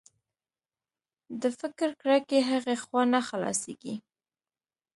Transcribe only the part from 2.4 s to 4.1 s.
هغې خوا نه خلاصېږي